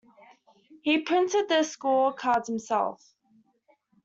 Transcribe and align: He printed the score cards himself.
He 0.81 1.01
printed 1.03 1.47
the 1.47 1.61
score 1.61 2.11
cards 2.11 2.47
himself. 2.47 3.13